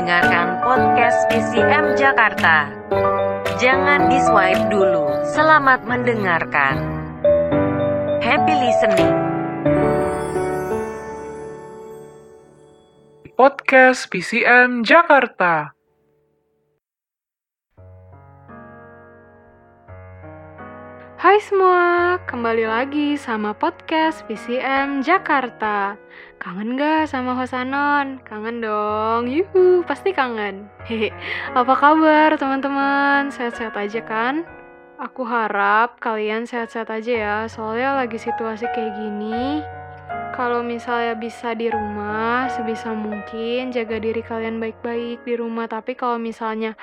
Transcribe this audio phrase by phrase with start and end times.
[0.00, 2.72] mendengarkan podcast PCM Jakarta.
[3.60, 5.12] Jangan di swipe dulu.
[5.28, 6.80] Selamat mendengarkan.
[8.24, 9.12] Happy listening.
[13.36, 15.76] Podcast PCM Jakarta.
[21.20, 26.00] Hai semua, kembali lagi sama podcast PCM Jakarta.
[26.40, 28.24] Kangen gak sama Hosanon?
[28.24, 30.72] Kangen dong, yuhu, pasti kangen.
[30.88, 31.12] Hehe,
[31.52, 33.28] apa kabar teman-teman?
[33.28, 34.48] Sehat-sehat aja kan?
[34.96, 39.60] Aku harap kalian sehat-sehat aja ya, soalnya lagi situasi kayak gini.
[40.32, 45.68] Kalau misalnya bisa di rumah, sebisa mungkin jaga diri kalian baik-baik di rumah.
[45.68, 46.80] Tapi kalau misalnya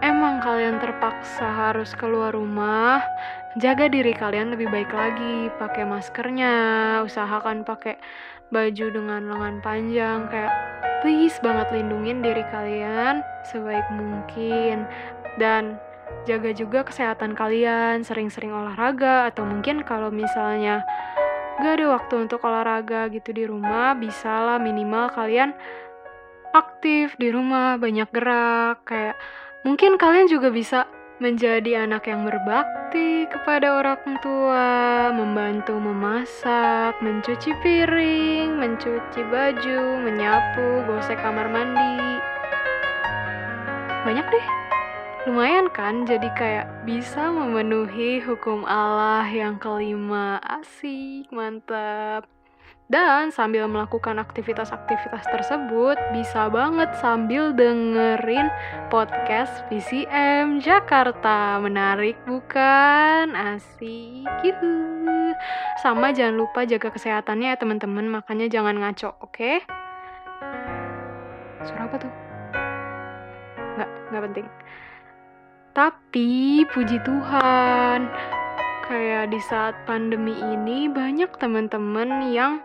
[0.00, 3.02] emang kalian terpaksa harus keluar rumah,
[3.58, 5.50] jaga diri kalian lebih baik lagi.
[5.58, 6.54] Pakai maskernya,
[7.02, 7.98] usahakan pakai
[8.54, 10.30] baju dengan lengan panjang.
[10.30, 10.52] Kayak
[11.02, 14.86] please banget lindungin diri kalian sebaik mungkin.
[15.38, 15.78] Dan
[16.26, 19.30] jaga juga kesehatan kalian, sering-sering olahraga.
[19.30, 20.86] Atau mungkin kalau misalnya
[21.58, 25.50] gak ada waktu untuk olahraga gitu di rumah, bisa lah minimal kalian
[26.54, 29.18] aktif di rumah, banyak gerak, kayak
[29.66, 30.86] Mungkin kalian juga bisa
[31.18, 41.18] menjadi anak yang berbakti kepada orang tua, membantu memasak, mencuci piring, mencuci baju, menyapu, gosek
[41.18, 42.22] kamar mandi.
[44.06, 44.46] Banyak deh.
[45.26, 50.38] Lumayan kan jadi kayak bisa memenuhi hukum Allah yang kelima.
[50.40, 52.37] Asik, mantap.
[52.88, 58.48] Dan sambil melakukan aktivitas-aktivitas tersebut, bisa banget sambil dengerin
[58.88, 61.60] podcast PCM Jakarta.
[61.60, 63.36] Menarik bukan?
[63.36, 64.72] Asik gitu.
[65.84, 69.36] Sama jangan lupa jaga kesehatannya ya teman-teman, makanya jangan ngaco, oke?
[69.36, 69.60] Okay?
[71.68, 72.12] Suara apa tuh?
[73.76, 74.46] Nggak, nggak penting.
[75.76, 78.08] Tapi puji Tuhan,
[78.88, 82.64] kayak di saat pandemi ini banyak teman-teman yang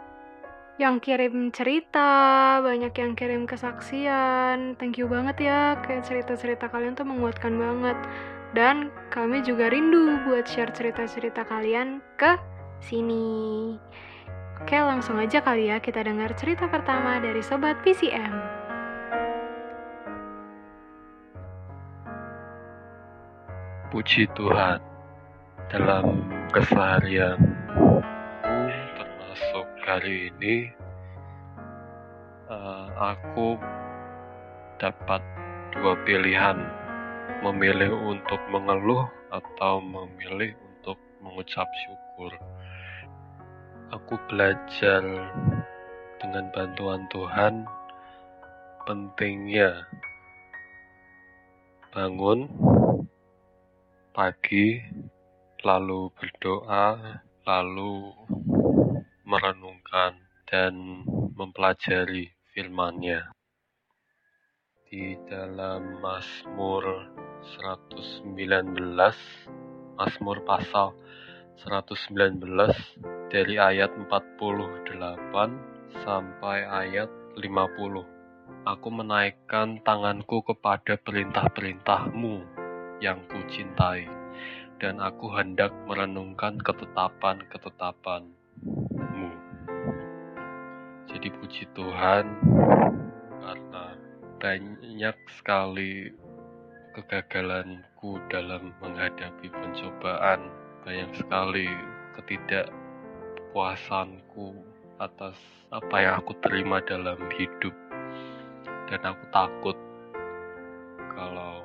[0.81, 4.73] yang kirim cerita, banyak yang kirim kesaksian.
[4.81, 7.97] Thank you banget ya, kayak cerita-cerita kalian tuh menguatkan banget.
[8.57, 12.37] Dan kami juga rindu buat share cerita-cerita kalian ke
[12.81, 13.77] sini.
[14.61, 18.33] Oke, langsung aja kali ya kita dengar cerita pertama dari Sobat PCM.
[23.93, 24.81] Puji Tuhan,
[25.69, 27.52] dalam keseharian
[29.93, 30.73] kali ini
[32.49, 33.61] uh, aku
[34.81, 35.21] dapat
[35.69, 36.57] dua pilihan.
[37.45, 42.33] Memilih untuk mengeluh atau memilih untuk mengucap syukur.
[43.93, 45.05] Aku belajar
[46.17, 47.61] dengan bantuan Tuhan
[48.89, 49.85] pentingnya
[51.93, 52.49] bangun
[54.09, 54.81] pagi
[55.61, 56.97] lalu berdoa
[57.45, 58.09] lalu
[59.33, 60.13] merenungkan
[60.45, 60.77] dan
[61.33, 63.33] mempelajari firman-Nya.
[64.85, 67.09] Di dalam Mazmur
[67.57, 68.29] 119,
[69.97, 70.93] Mazmur pasal
[71.65, 72.45] 119
[73.33, 75.01] dari ayat 48
[76.05, 78.05] sampai ayat 50.
[78.69, 82.45] Aku menaikkan tanganku kepada perintah-perintahmu
[83.01, 84.05] yang kucintai,
[84.77, 88.29] dan aku hendak merenungkan ketetapan-ketetapan
[91.23, 92.35] jadi puji Tuhan
[93.39, 93.95] karena
[94.43, 96.11] banyak sekali
[96.99, 100.51] kegagalanku dalam menghadapi pencobaan,
[100.83, 101.71] banyak sekali
[102.19, 104.51] ketidakpuasanku
[104.99, 105.39] atas
[105.71, 107.71] apa yang aku terima dalam hidup.
[108.91, 109.79] Dan aku takut
[111.15, 111.63] kalau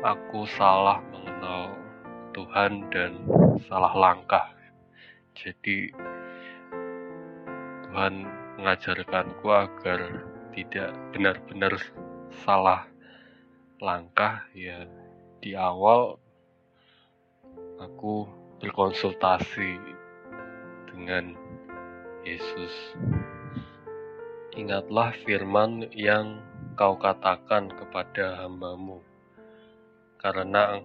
[0.00, 1.76] aku salah mengenal
[2.32, 3.12] Tuhan dan
[3.68, 4.61] salah langkah
[5.32, 5.92] jadi
[7.88, 8.24] Tuhan
[8.56, 11.76] mengajarkanku agar tidak benar-benar
[12.44, 12.88] salah
[13.82, 14.88] langkah ya.
[15.42, 16.16] Di awal
[17.82, 18.24] aku
[18.62, 19.76] berkonsultasi
[20.88, 21.34] dengan
[22.22, 22.94] Yesus.
[24.54, 26.38] Ingatlah firman yang
[26.78, 29.02] kau katakan kepada hambamu
[30.22, 30.78] karena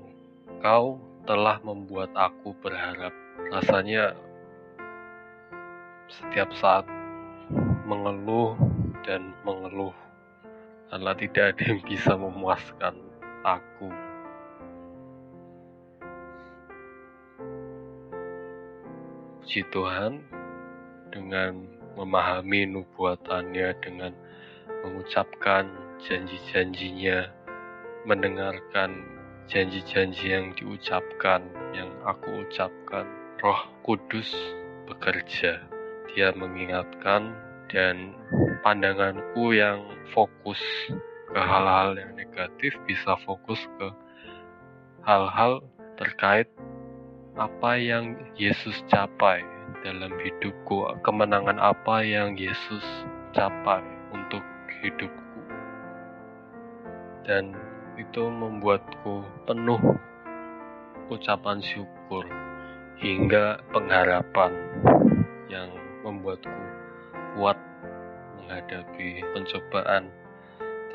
[0.50, 0.98] engkau
[1.30, 3.14] telah membuat aku berharap.
[3.54, 4.18] Rasanya
[6.08, 6.88] setiap saat
[7.88, 8.56] mengeluh
[9.04, 9.96] dan mengeluh
[10.88, 12.96] karena tidak ada yang bisa memuaskan
[13.44, 13.92] aku.
[19.44, 20.24] Puji Tuhan,
[21.12, 24.12] dengan memahami nubuatannya dengan
[24.84, 25.72] mengucapkan
[26.04, 27.32] janji-janjinya,
[28.04, 29.04] mendengarkan
[29.48, 33.08] janji-janji yang diucapkan, yang aku ucapkan.
[33.38, 34.34] Roh Kudus
[34.90, 35.67] bekerja.
[36.18, 37.30] Dia mengingatkan
[37.70, 38.18] dan
[38.66, 39.86] pandanganku yang
[40.18, 40.58] fokus
[41.30, 43.94] ke hal-hal yang negatif bisa fokus ke
[45.06, 45.62] hal-hal
[46.02, 46.50] terkait
[47.38, 49.46] apa yang Yesus capai
[49.86, 52.82] dalam hidupku, kemenangan apa yang Yesus
[53.38, 54.42] capai untuk
[54.82, 55.38] hidupku.
[57.30, 57.54] Dan
[57.94, 60.02] itu membuatku penuh
[61.14, 62.26] ucapan syukur
[62.98, 64.58] hingga pengharapan
[65.46, 65.70] yang
[66.08, 66.64] membuatku
[67.36, 67.60] kuat
[68.40, 70.08] menghadapi pencobaan.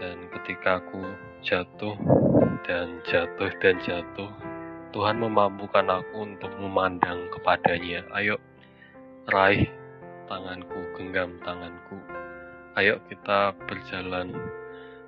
[0.00, 1.04] Dan ketika aku
[1.44, 1.94] jatuh
[2.64, 4.30] dan jatuh dan jatuh
[4.92, 8.04] Tuhan memampukan aku untuk memandang kepadanya.
[8.12, 8.36] Ayo
[9.24, 9.68] raih
[10.28, 11.96] tanganku genggam tanganku.
[12.76, 14.36] Ayo kita berjalan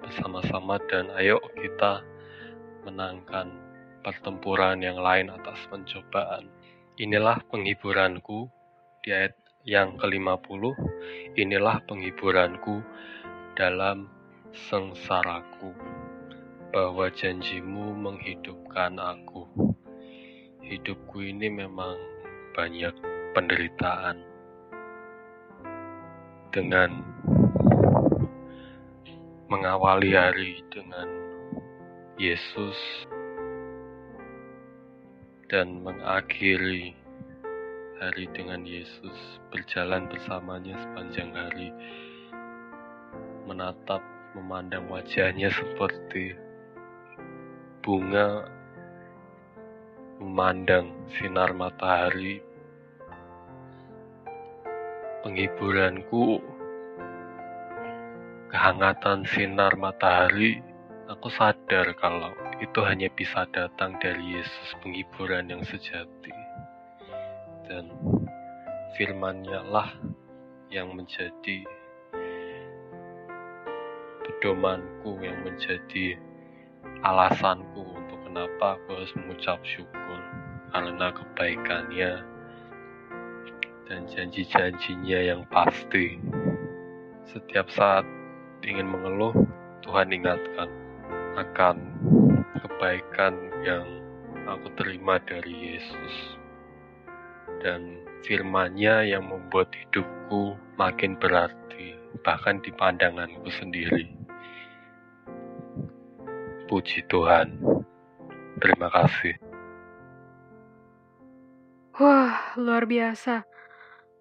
[0.00, 2.00] bersama-sama dan ayo kita
[2.84, 3.52] menangkan
[4.00, 6.48] pertempuran yang lain atas pencobaan.
[6.96, 8.48] Inilah penghiburanku
[9.04, 10.76] di ayat yang ke-50
[11.40, 12.84] inilah penghiburanku
[13.56, 14.12] dalam
[14.52, 15.72] sengsaraku
[16.69, 19.49] bahwa janjimu menghidupkan aku.
[20.61, 21.96] Hidupku ini memang
[22.52, 22.93] banyak
[23.32, 24.20] penderitaan.
[26.52, 27.02] Dengan
[29.49, 31.08] mengawali hari dengan
[32.20, 32.78] Yesus
[35.50, 37.03] dan mengakhiri
[38.02, 41.70] hari dengan Yesus, berjalan bersamanya sepanjang hari,
[43.46, 44.02] menatap,
[44.35, 46.35] memandang wajahnya seperti
[47.85, 48.50] bunga
[50.19, 52.43] memandang sinar matahari.
[55.23, 56.37] Penghiburanku,
[58.52, 60.61] kehangatan sinar matahari,
[61.08, 66.44] aku sadar kalau itu hanya bisa datang dari Yesus penghiburan yang sejati
[67.69, 67.88] dan
[68.94, 69.90] firman-Nya lah
[70.70, 71.64] yang menjadi
[74.25, 76.20] pedomanku yang menjadi
[77.00, 80.20] alasanku untuk kenapa aku harus mengucap syukur
[80.72, 82.12] karena kebaikannya
[83.88, 86.20] dan janji-janjinya yang pasti.
[87.28, 88.05] Setiap saat
[88.64, 89.32] ingin mengeluh
[89.84, 90.69] Tuhan ingatkan
[91.37, 91.76] akan
[92.64, 93.34] kebaikan
[93.64, 93.84] yang
[94.49, 96.44] aku terima dari Yesus
[97.64, 104.12] dan firman-Nya yang membuat hidupku makin berarti, bahkan di pandanganku sendiri.
[106.69, 107.56] Puji Tuhan.
[108.61, 109.34] Terima kasih.
[111.96, 113.49] Wah, luar biasa.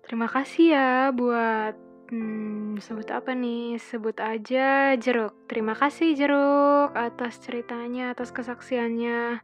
[0.03, 1.73] Terima kasih ya buat
[2.11, 3.79] hmm, sebut apa nih?
[3.79, 5.33] Sebut aja Jeruk.
[5.49, 9.41] Terima kasih Jeruk atas ceritanya, atas kesaksiannya.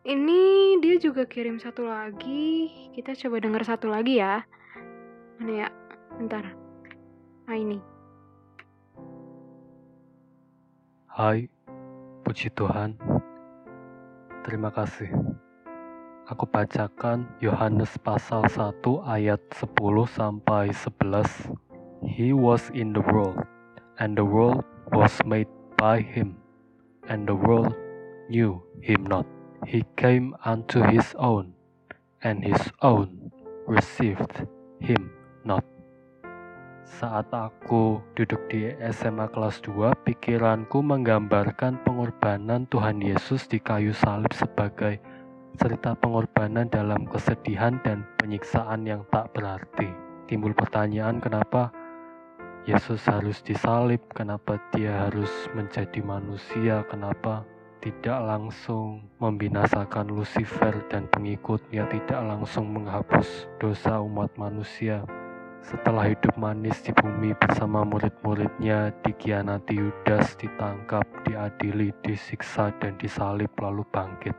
[0.00, 2.72] Ini dia juga kirim satu lagi.
[2.96, 4.40] Kita coba denger satu lagi ya.
[5.36, 5.68] Mana ya?
[6.16, 6.56] Bentar.
[7.44, 7.76] Nah ini.
[11.04, 11.52] Hai,
[12.24, 12.96] puji Tuhan.
[14.40, 15.12] Terima kasih.
[16.32, 19.68] Aku bacakan Yohanes pasal 1 ayat 10
[20.08, 21.52] sampai 11.
[22.08, 23.36] He was in the world,
[24.00, 24.64] and the world
[24.96, 26.40] was made by him,
[27.04, 27.76] and the world
[28.32, 29.28] knew him not.
[29.68, 31.52] He came unto his own,
[32.24, 33.28] and his own
[33.68, 34.48] received
[34.80, 35.12] him
[35.44, 35.64] not.
[36.88, 44.32] Saat aku duduk di SMA kelas 2, pikiranku menggambarkan pengorbanan Tuhan Yesus di kayu salib
[44.32, 44.98] sebagai
[45.60, 49.92] cerita pengorbanan dalam kesedihan dan penyiksaan yang tak berarti.
[50.24, 51.68] Timbul pertanyaan kenapa
[52.64, 57.44] Yesus harus disalib, kenapa dia harus menjadi manusia, kenapa
[57.80, 65.00] tidak langsung membinasakan Lucifer dan pengikutnya, tidak langsung menghapus dosa umat manusia.
[65.64, 73.84] Setelah hidup manis di bumi bersama murid-muridnya, dikhianati Yudas, ditangkap, diadili, disiksa, dan disalib lalu
[73.92, 74.36] bangkit.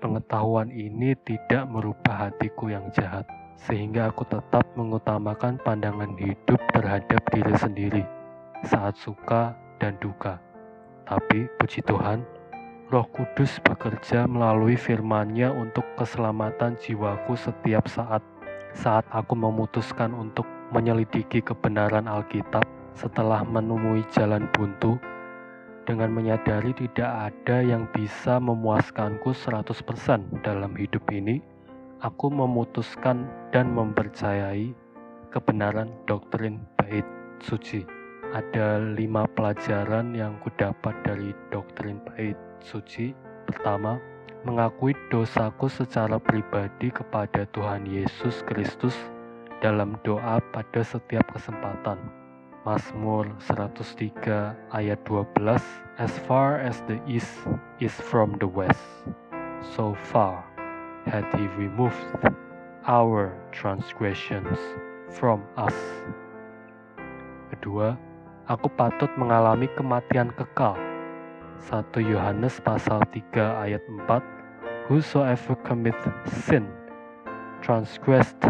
[0.00, 3.28] Pengetahuan ini tidak merubah hatiku yang jahat,
[3.68, 8.04] sehingga aku tetap mengutamakan pandangan hidup terhadap diri sendiri
[8.64, 10.47] saat suka dan duka
[11.08, 12.20] tapi puji Tuhan,
[12.92, 18.20] Roh Kudus bekerja melalui firman-Nya untuk keselamatan jiwaku setiap saat.
[18.76, 20.44] Saat aku memutuskan untuk
[20.76, 25.00] menyelidiki kebenaran Alkitab setelah menemui jalan buntu,
[25.88, 31.40] dengan menyadari tidak ada yang bisa memuaskanku 100% dalam hidup ini,
[32.04, 33.24] aku memutuskan
[33.56, 34.76] dan mempercayai
[35.32, 37.08] kebenaran doktrin bait
[37.40, 37.97] suci.
[38.28, 43.16] Ada lima pelajaran yang kudapat dari doktrin bait suci.
[43.48, 43.96] Pertama,
[44.44, 48.92] mengakui dosaku secara pribadi kepada Tuhan Yesus Kristus
[49.64, 51.96] dalam doa pada setiap kesempatan.
[52.68, 54.12] Mazmur 103
[54.76, 55.24] ayat 12
[55.96, 57.32] As far as the east
[57.80, 59.08] is from the west,
[59.72, 60.44] so far
[61.08, 61.96] had he removed
[62.84, 64.60] our transgressions
[65.16, 65.74] from us.
[67.48, 67.96] Kedua,
[68.48, 70.74] aku patut mengalami kematian kekal.
[71.68, 76.64] 1 Yohanes pasal 3 ayat 4 Whosoever commit sin
[77.60, 78.40] transgressed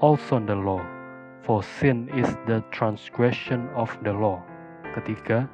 [0.00, 0.80] also the law
[1.44, 4.40] for sin is the transgression of the law.
[4.96, 5.44] Ketiga,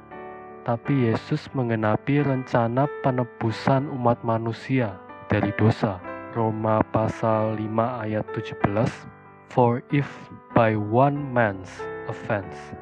[0.63, 4.95] tapi Yesus mengenapi rencana penebusan umat manusia
[5.27, 5.99] dari dosa.
[6.33, 7.67] Roma pasal 5
[8.07, 10.09] ayat 17 For if
[10.55, 11.69] by one man's
[12.09, 12.73] offense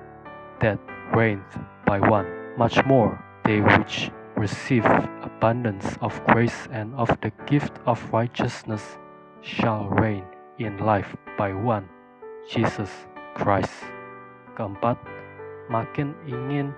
[0.62, 0.80] death
[1.18, 1.42] reigned
[1.90, 4.86] by one, much more they which receive
[5.26, 9.02] abundance of grace and of the gift of righteousness
[9.42, 10.24] shall reign
[10.62, 11.90] in life by one,
[12.46, 12.94] Jesus
[13.34, 13.74] Christ.
[14.54, 15.02] Keempat,
[15.74, 16.70] makin ingin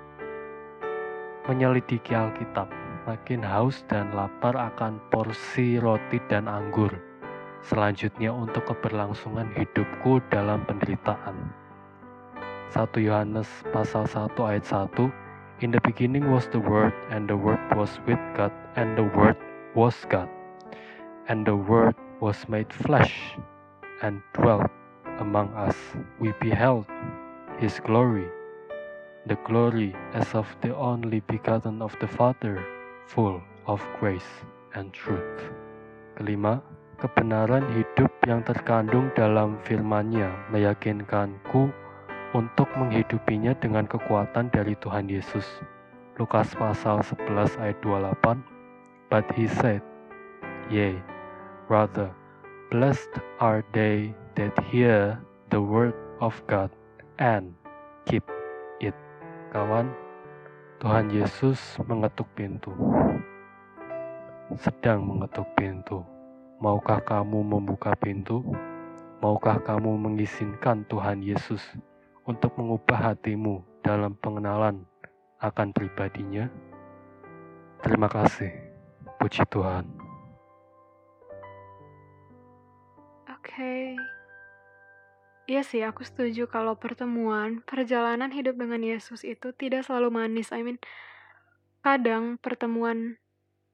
[1.52, 2.72] menyelidiki Alkitab,
[3.04, 6.96] makin haus dan lapar akan porsi roti dan anggur.
[7.68, 11.63] Selanjutnya untuk keberlangsungan hidupku dalam penderitaan.
[12.74, 17.62] 1 Yohanes pasal 1 ayat 1 In the beginning was the Word, and the Word
[17.78, 19.38] was with God, and the Word
[19.78, 20.26] was God.
[21.30, 23.38] And the Word was made flesh,
[24.02, 24.74] and dwelt
[25.22, 25.78] among us.
[26.18, 26.90] We beheld
[27.62, 28.26] His glory,
[29.30, 32.58] the glory as of the only begotten of the Father,
[33.06, 33.38] full
[33.70, 34.42] of grace
[34.74, 35.46] and truth.
[36.18, 36.58] Kelima,
[36.98, 41.83] kebenaran hidup yang terkandung dalam firman-Nya meyakinkanku
[42.34, 45.46] untuk menghidupinya dengan kekuatan dari Tuhan Yesus.
[46.18, 48.42] Lukas pasal 11 ayat 28
[49.14, 49.86] But he said,
[50.74, 50.98] Yea,
[51.70, 52.10] rather,
[52.74, 55.22] blessed are they that hear
[55.54, 56.74] the word of God
[57.22, 57.54] and
[58.10, 58.26] keep
[58.82, 58.98] it.
[59.54, 59.94] Kawan,
[60.82, 62.74] Tuhan Yesus mengetuk pintu.
[64.58, 66.02] Sedang mengetuk pintu.
[66.58, 68.42] Maukah kamu membuka pintu?
[69.22, 71.62] Maukah kamu mengizinkan Tuhan Yesus
[72.24, 74.88] untuk mengubah hatimu dalam pengenalan
[75.44, 76.48] akan pribadinya.
[77.84, 78.52] Terima kasih.
[79.20, 79.84] Puji Tuhan.
[83.28, 84.00] Oke.
[85.44, 90.56] Iya sih, aku setuju kalau pertemuan, perjalanan hidup dengan Yesus itu tidak selalu manis.
[90.56, 90.80] I mean,
[91.84, 93.20] kadang pertemuan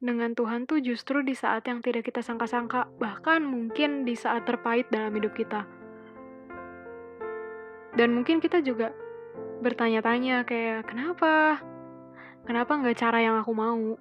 [0.02, 4.90] dengan Tuhan tuh justru di saat yang tidak kita sangka-sangka, bahkan mungkin di saat terpahit
[4.90, 5.70] dalam hidup kita.
[7.98, 8.94] Dan mungkin kita juga
[9.60, 11.62] bertanya-tanya kayak, kenapa?
[12.46, 13.98] Kenapa nggak cara yang aku mau?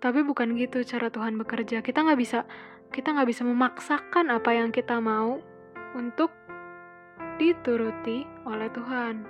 [0.00, 1.84] Tapi bukan gitu cara Tuhan bekerja.
[1.84, 2.48] Kita nggak bisa,
[2.88, 5.38] kita nggak bisa memaksakan apa yang kita mau
[5.92, 6.32] untuk
[7.36, 9.24] dituruti oleh Tuhan.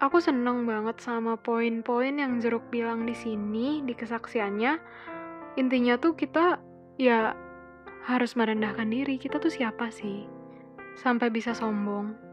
[0.00, 4.80] Aku seneng banget sama poin-poin yang Jeruk bilang di sini, di kesaksiannya.
[5.60, 6.56] Intinya tuh kita
[6.96, 7.36] ya
[8.08, 9.20] harus merendahkan diri.
[9.20, 10.24] Kita tuh siapa sih?
[10.96, 12.29] Sampai bisa sombong.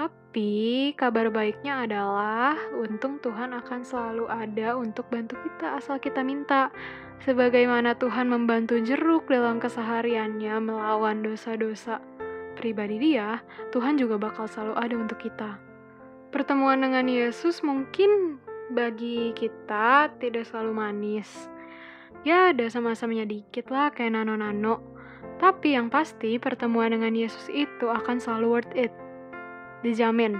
[0.00, 6.72] Tapi kabar baiknya adalah untung Tuhan akan selalu ada untuk bantu kita asal kita minta.
[7.28, 12.00] Sebagaimana Tuhan membantu jeruk dalam kesehariannya melawan dosa-dosa
[12.56, 13.44] pribadi dia,
[13.76, 15.60] Tuhan juga bakal selalu ada untuk kita.
[16.32, 18.40] Pertemuan dengan Yesus mungkin
[18.72, 21.28] bagi kita tidak selalu manis.
[22.24, 24.80] Ya, ada sama-samanya dikit lah kayak nano-nano.
[25.36, 29.09] Tapi yang pasti pertemuan dengan Yesus itu akan selalu worth it.
[29.80, 30.36] Dijamin.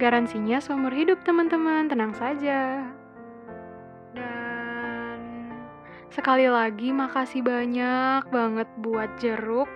[0.00, 2.88] Garansinya seumur hidup teman-teman, tenang saja.
[4.16, 5.20] Dan
[6.08, 9.68] sekali lagi makasih banyak banget buat jeruk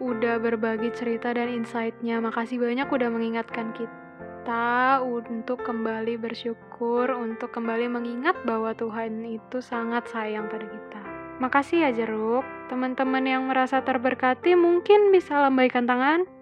[0.00, 2.18] udah berbagi cerita dan insight-nya.
[2.18, 10.08] Makasih banyak udah mengingatkan kita untuk kembali bersyukur, untuk kembali mengingat bahwa Tuhan itu sangat
[10.08, 11.00] sayang pada kita.
[11.40, 12.44] Makasih ya Jeruk.
[12.68, 16.39] Teman-teman yang merasa terberkati mungkin bisa lambaikan tangan.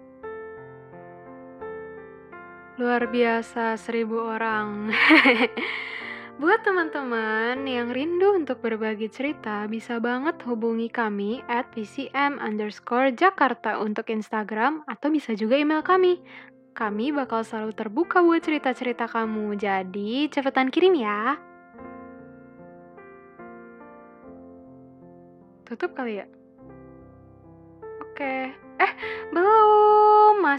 [2.79, 4.87] Luar biasa seribu orang.
[6.39, 13.83] Buat teman-teman yang rindu untuk berbagi cerita, bisa banget hubungi kami at pcm underscore Jakarta
[13.83, 16.23] untuk Instagram atau bisa juga email kami.
[16.71, 21.35] Kami bakal selalu terbuka buat cerita-cerita kamu, jadi cepetan kirim ya.
[25.67, 26.27] Tutup kali ya?
[28.07, 28.55] Oke.
[28.55, 28.91] Eh,
[29.35, 30.08] belum!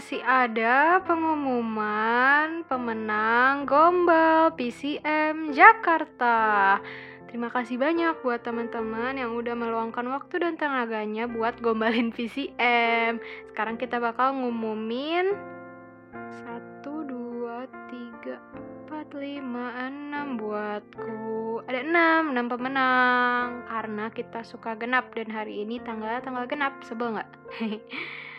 [0.01, 6.81] Masih ada pengumuman pemenang Gombal PCM Jakarta.
[7.29, 13.21] Terima kasih banyak buat teman-teman yang udah meluangkan waktu dan tenaganya buat gombalin PCM.
[13.53, 15.37] Sekarang kita bakal ngumumin
[16.17, 17.69] 1, 2,
[18.25, 18.41] 3,
[18.89, 21.61] 4, 5, 6 buatku.
[21.69, 23.69] Ada 6, 6 pemenang.
[23.69, 26.81] Karena kita suka genap dan hari ini tanggal tanggal genap.
[26.89, 27.29] Sebel nggak?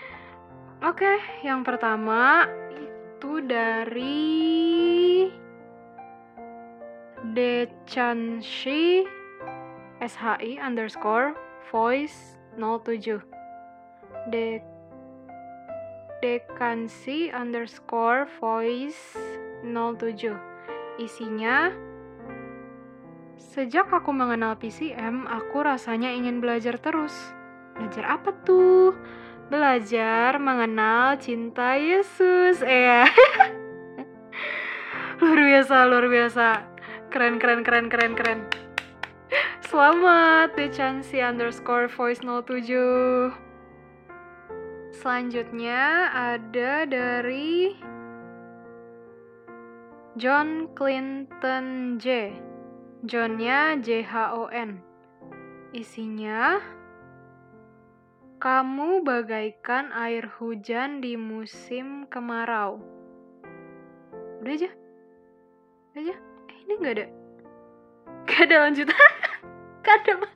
[0.82, 1.14] Oke,
[1.46, 5.30] yang pertama itu dari
[7.22, 9.06] Dechanshi
[10.02, 11.38] SHI underscore
[11.70, 13.22] voice 07
[14.26, 14.58] De
[16.18, 19.14] Dekansi underscore voice
[19.62, 20.34] 07
[20.98, 21.70] Isinya
[23.38, 27.14] Sejak aku mengenal PCM, aku rasanya ingin belajar terus.
[27.78, 28.98] Belajar apa tuh?
[29.52, 32.64] Belajar mengenal cinta Yesus.
[32.64, 33.04] Eh,
[35.20, 36.64] luar biasa, luar biasa.
[37.12, 38.40] Keren, keren, keren, keren, keren.
[39.60, 43.36] Selamat, Dechansi underscore voice 07.
[44.96, 47.76] Selanjutnya ada dari
[50.16, 52.32] John Clinton J.
[53.04, 54.80] Johnnya J-H-O-N.
[55.76, 56.60] Isinya
[58.42, 62.82] kamu bagaikan air hujan di musim kemarau.
[64.42, 64.66] Udah aja.
[65.94, 66.14] Udah aja.
[66.50, 67.06] Eh, ini nggak ada.
[68.26, 68.98] Gak ada lanjutan.
[69.86, 70.26] gak ada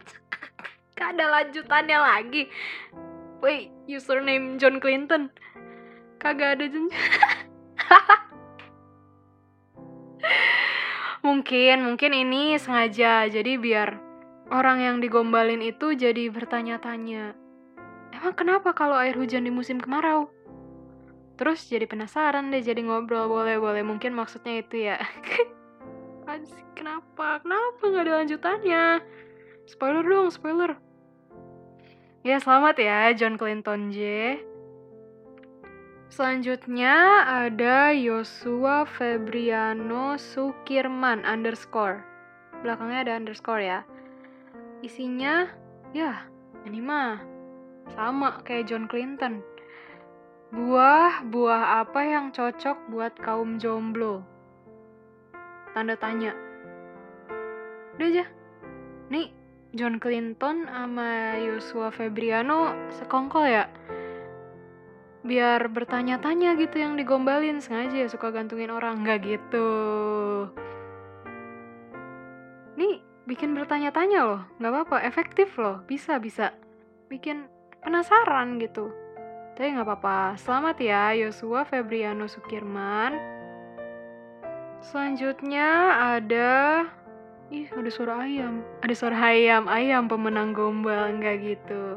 [0.95, 2.47] Gak ada lanjutannya lagi.
[3.43, 5.27] Wait, username John Clinton.
[6.23, 6.87] Kagak ada John.
[11.27, 13.27] mungkin, mungkin ini sengaja.
[13.27, 13.99] Jadi biar
[14.55, 17.46] orang yang digombalin itu jadi bertanya-tanya
[18.27, 20.27] Emang kenapa kalau air hujan di musim kemarau?
[21.39, 24.99] Terus jadi penasaran deh jadi ngobrol boleh-boleh mungkin maksudnya itu ya.
[26.75, 27.39] kenapa?
[27.39, 28.85] Kenapa nggak ada lanjutannya?
[29.71, 30.75] Spoiler dong, spoiler.
[32.27, 34.03] Ya selamat ya John Clinton J.
[36.11, 42.03] Selanjutnya ada Yosua Febriano Sukirman underscore.
[42.67, 43.87] Belakangnya ada underscore ya.
[44.83, 45.47] Isinya,
[45.95, 46.27] ya
[46.67, 47.36] ini mah
[47.95, 49.45] sama kayak John Clinton.
[50.55, 54.23] Buah-buah apa yang cocok buat kaum jomblo?
[55.75, 56.33] Tanda tanya.
[57.99, 58.25] Udah aja.
[59.13, 59.35] Nih,
[59.77, 63.67] John Clinton sama Yosua Febriano sekongkol ya?
[65.27, 69.03] Biar bertanya-tanya gitu yang digombalin sengaja suka gantungin orang.
[69.03, 69.69] Nggak gitu.
[72.79, 74.43] Nih, bikin bertanya-tanya loh.
[74.63, 75.83] Nggak apa-apa, efektif loh.
[75.91, 76.55] Bisa, bisa.
[77.11, 77.51] Bikin
[77.87, 78.91] penasaran gitu.
[79.55, 80.35] Tapi nggak apa-apa.
[80.35, 83.15] Selamat ya Yosua Febriano Sukirman.
[84.83, 86.83] Selanjutnya ada
[87.47, 88.59] Ih, ada suara ayam.
[88.83, 91.95] Ada suara ayam, ayam pemenang gombal, enggak gitu.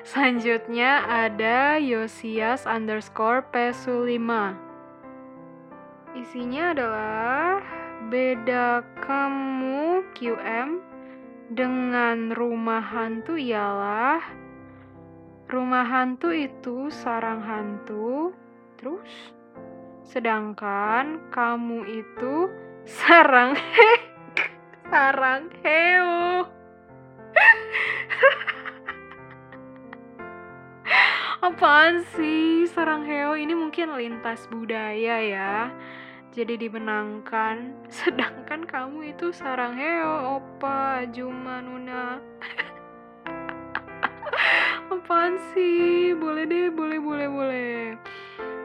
[0.00, 4.56] Selanjutnya ada Yosias underscore Pesulima.
[6.16, 7.60] Isinya adalah
[8.08, 10.80] beda kamu QM
[11.52, 14.47] dengan rumah hantu ialah
[15.48, 18.36] Rumah hantu itu sarang hantu,
[18.76, 19.32] terus
[20.04, 22.52] sedangkan kamu itu
[22.84, 23.92] sarang he
[24.92, 26.44] sarang heo.
[31.40, 35.72] Apaan sih sarang heo ini mungkin lintas budaya ya.
[36.36, 37.72] Jadi dimenangkan,
[38.04, 42.20] sedangkan kamu itu sarang heo, opa, Juma, Nuna.
[44.98, 46.10] Apaan sih?
[46.18, 47.94] Boleh deh, boleh, boleh, boleh.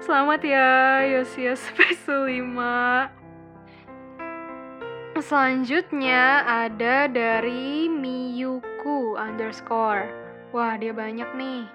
[0.02, 3.06] Selamat ya, Yosias Special 5.
[5.22, 10.10] Selanjutnya ada dari Miyuku underscore.
[10.50, 11.70] Wah, dia banyak nih.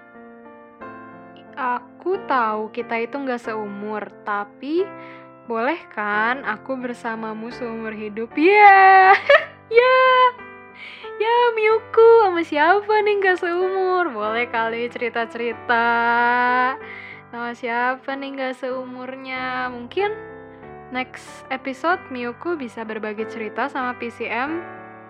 [1.55, 4.83] Aku tahu kita itu nggak seumur, tapi
[5.47, 8.35] boleh kan aku bersamamu seumur hidup?
[8.35, 9.15] Ya, yeah!
[9.71, 9.79] ya.
[9.79, 10.08] yeah!
[12.39, 14.15] Sama siapa nih gak seumur?
[14.15, 15.91] Boleh kali cerita-cerita
[17.35, 19.67] Sama siapa nih gak seumurnya?
[19.67, 20.15] Mungkin
[20.95, 24.55] next episode Miyuku bisa berbagi cerita sama PCM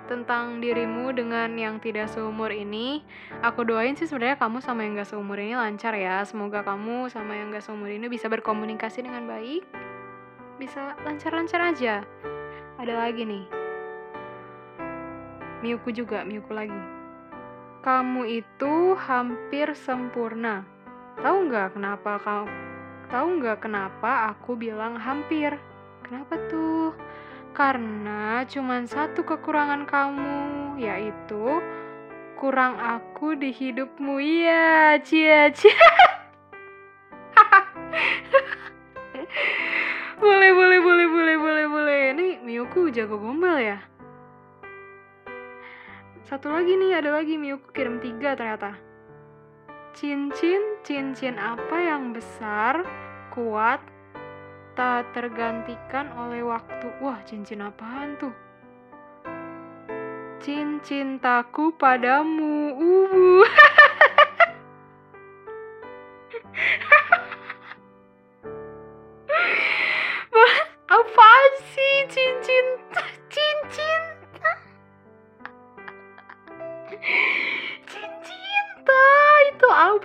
[0.09, 3.05] tentang dirimu dengan yang tidak seumur ini.
[3.45, 6.25] Aku doain sih sebenarnya kamu sama yang gak seumur ini lancar ya.
[6.25, 9.69] Semoga kamu sama yang gak seumur ini bisa berkomunikasi dengan baik.
[10.57, 12.01] Bisa lancar-lancar aja.
[12.81, 13.45] Ada lagi nih,
[15.61, 16.98] Miyuku juga, Miyuku lagi.
[17.79, 20.67] Kamu itu hampir sempurna.
[21.19, 22.69] Tahu nggak kenapa kamu
[23.09, 25.57] Tahu nggak kenapa aku bilang hampir?
[26.05, 26.93] Kenapa tuh?
[27.57, 31.57] Karena cuman satu kekurangan kamu, yaitu
[32.37, 34.21] kurang aku di hidupmu.
[34.21, 35.73] Iya, cia cia.
[40.21, 42.13] boleh, boleh, boleh, boleh, boleh, boleh.
[42.13, 43.81] Ini Miyuku jago gombal ya?
[46.29, 48.77] Satu lagi nih, ada lagi Miyuku kirim tiga ternyata.
[49.97, 52.85] Cincin, cincin apa yang besar,
[53.33, 53.81] kuat,
[54.77, 56.85] tak tergantikan oleh waktu.
[57.01, 58.29] Wah, cincin apaan tuh?
[60.37, 62.77] Cincin taku padamu.
[62.77, 63.41] Uh.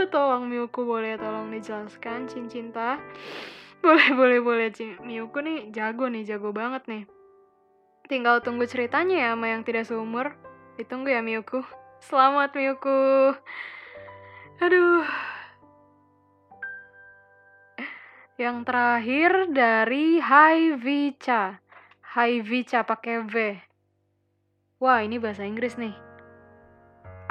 [0.04, 3.00] apa tolong Miyuku boleh tolong dijelaskan Cincinta
[3.80, 7.08] boleh boleh boleh Ci- Miyuku nih jago nih jago banget nih.
[8.04, 10.36] Tinggal tunggu ceritanya ya sama yang tidak seumur.
[10.76, 11.64] Ditunggu ya Miyuku
[12.04, 13.32] selamat Miyuku
[14.60, 15.08] aduh.
[18.36, 21.64] Yang terakhir dari Hai Vicha
[22.12, 23.56] Hai Vicha pakai V.
[24.84, 26.03] Wah ini bahasa Inggris nih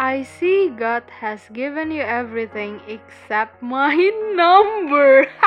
[0.01, 3.93] I see God has given you everything except my
[4.33, 5.29] number.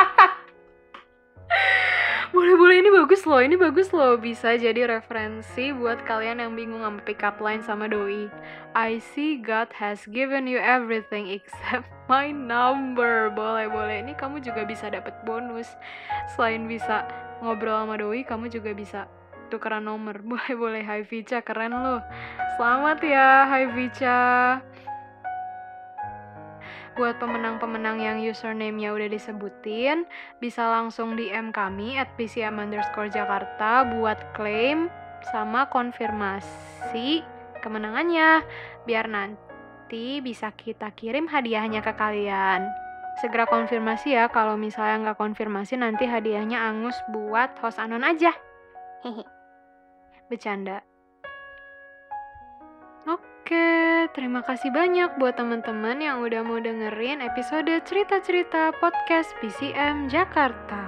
[2.34, 4.14] boleh boleh ini bagus loh, ini bagus loh.
[4.14, 8.30] Bisa jadi referensi buat kalian yang bingung sama pick up line sama doi.
[8.78, 13.34] I see God has given you everything except my number.
[13.34, 14.06] Boleh boleh.
[14.06, 15.66] Ini kamu juga bisa dapat bonus.
[16.38, 17.02] Selain bisa
[17.42, 19.10] ngobrol sama doi, kamu juga bisa
[19.48, 20.20] tukeran nomor.
[20.30, 20.82] Boleh boleh.
[20.82, 22.02] Hai Vicha, keren loh.
[22.56, 24.58] Selamat ya, Hai Vicha.
[26.96, 30.08] Buat pemenang-pemenang yang username-nya udah disebutin,
[30.40, 34.88] bisa langsung DM kami at PCM underscore Jakarta buat klaim
[35.28, 37.20] sama konfirmasi
[37.60, 38.40] kemenangannya.
[38.88, 42.64] Biar nanti bisa kita kirim hadiahnya ke kalian.
[43.20, 48.32] Segera konfirmasi ya, kalau misalnya nggak konfirmasi nanti hadiahnya angus buat host anon aja.
[49.04, 49.35] Hehe.
[50.26, 50.82] Bercanda.
[53.06, 60.82] Oke, terima kasih banyak buat teman-teman yang udah mau dengerin episode cerita-cerita podcast PCM Jakarta.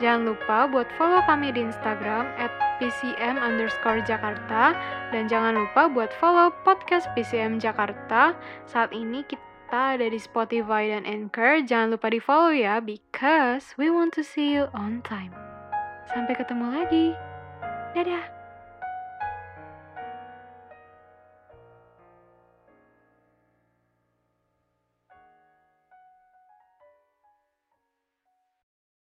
[0.00, 2.48] Jangan lupa buat follow kami di Instagram at
[2.80, 4.72] PCM underscore Jakarta
[5.12, 8.32] dan jangan lupa buat follow podcast PCM Jakarta.
[8.64, 11.60] Saat ini kita ada di Spotify dan Anchor.
[11.68, 15.36] Jangan lupa di follow ya, because we want to see you on time.
[16.16, 17.06] Sampai ketemu lagi.
[17.92, 18.39] Dadah.